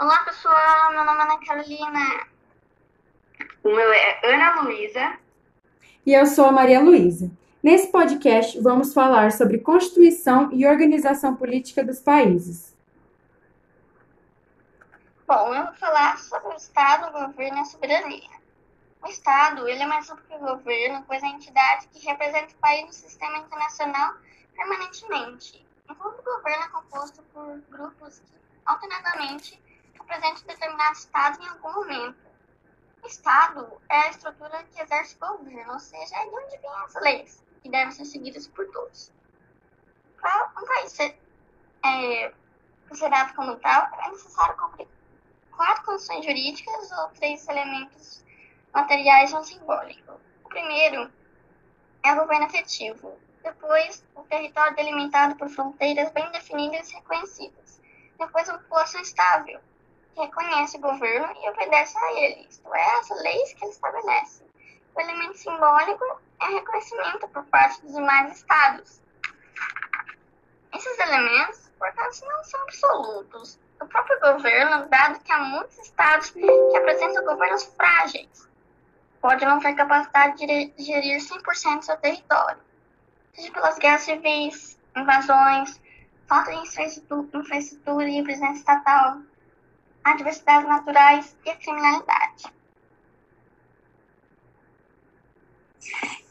[0.00, 0.92] Olá, pessoal.
[0.92, 2.26] Meu nome é Ana Carolina.
[3.64, 5.18] O meu é Ana Luísa.
[6.06, 7.28] E eu sou a Maria Luísa.
[7.60, 12.78] Nesse podcast, vamos falar sobre Constituição e organização política dos países.
[15.26, 18.38] Bom, eu vou falar sobre o Estado, o governo e a soberania.
[19.02, 22.54] O Estado ele é mais amplo que o governo, pois é a entidade que representa
[22.54, 24.14] o país no sistema internacional
[24.54, 29.60] permanentemente, enquanto o governo é composto por grupos que, alternadamente,
[30.08, 32.16] representam determinado Estado em algum momento.
[33.02, 36.70] O Estado é a estrutura que exerce o governo, ou seja, é de onde vêm
[36.84, 39.12] as leis, que devem ser seguidas por todos.
[40.20, 41.16] Para um país ser
[41.84, 42.32] é,
[42.88, 44.88] considerado como tal, é necessário cumprir
[45.54, 48.24] quatro condições jurídicas ou três elementos
[48.72, 50.16] materiais ou simbólicos.
[50.44, 51.10] O primeiro
[52.04, 53.16] é o governo efetivo.
[53.42, 57.80] Depois, o território delimitado por fronteiras bem definidas e reconhecidas.
[58.18, 59.60] Depois, a população estável,
[60.18, 64.44] reconhece o governo e obedece a ele, isto é, as leis que ele estabelece.
[64.94, 69.00] O elemento simbólico é reconhecimento por parte dos demais estados.
[70.74, 73.58] Esses elementos, portanto, não são absolutos.
[73.80, 78.48] O próprio governo, dado que há muitos estados que apresentam governos frágeis,
[79.20, 82.60] pode não ter capacidade de gerir 100% do seu território,
[83.32, 85.80] seja pelas guerras civis, invasões,
[86.26, 89.18] falta de infraestrutura e presença estatal,
[90.08, 92.52] adversidades naturais e criminalidade.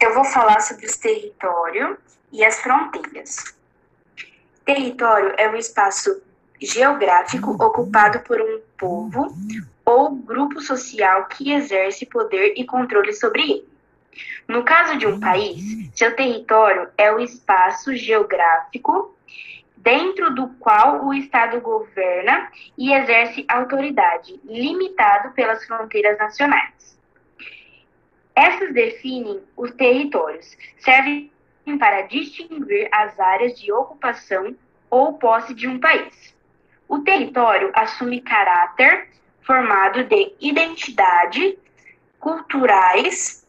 [0.00, 1.96] Eu vou falar sobre os territórios
[2.32, 3.54] e as fronteiras.
[4.64, 6.22] Território é um espaço
[6.60, 9.34] geográfico ocupado por um povo
[9.84, 13.72] ou grupo social que exerce poder e controle sobre ele.
[14.46, 19.14] No caso de um país, seu território é o espaço geográfico
[19.82, 26.98] dentro do qual o Estado governa e exerce autoridade, limitado pelas fronteiras nacionais.
[28.34, 31.30] Essas definem os territórios, servem
[31.78, 34.56] para distinguir as áreas de ocupação
[34.88, 36.34] ou posse de um país.
[36.88, 39.08] O território assume caráter
[39.42, 41.58] formado de identidade
[42.20, 43.44] culturais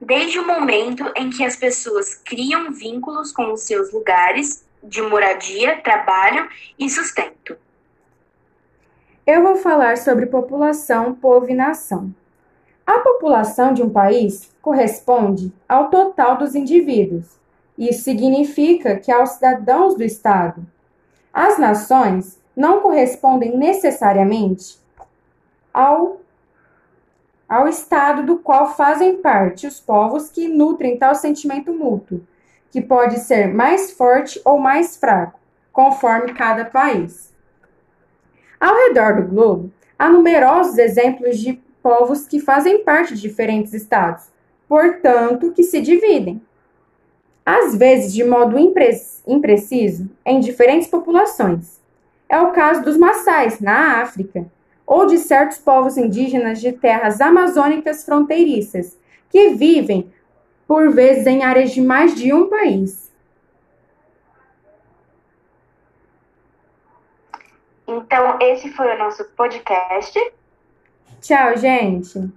[0.00, 5.80] desde o momento em que as pessoas criam vínculos com os seus lugares de moradia,
[5.82, 6.48] trabalho
[6.78, 7.56] e sustento.
[9.26, 12.14] Eu vou falar sobre população, povo e nação.
[12.86, 17.36] A população de um país corresponde ao total dos indivíduos.
[17.76, 20.64] Isso significa que aos cidadãos do Estado.
[21.32, 24.78] As nações não correspondem necessariamente
[25.74, 26.20] ao,
[27.48, 32.22] ao estado do qual fazem parte os povos que nutrem tal sentimento mútuo,
[32.76, 35.40] que pode ser mais forte ou mais fraco,
[35.72, 37.34] conforme cada país.
[38.60, 44.24] Ao redor do globo, há numerosos exemplos de povos que fazem parte de diferentes estados,
[44.68, 46.38] portanto, que se dividem.
[47.46, 51.80] Às vezes, de modo impreciso, em diferentes populações.
[52.28, 54.44] É o caso dos Maçais, na África,
[54.86, 58.98] ou de certos povos indígenas de terras amazônicas fronteiriças,
[59.30, 60.12] que vivem,
[60.66, 63.06] por vezes, em áreas de mais de um país.
[67.86, 70.32] Então, esse foi o nosso podcast.
[71.20, 72.30] Tchau, gente.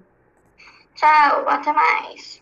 [0.95, 2.41] Tchau, até mais.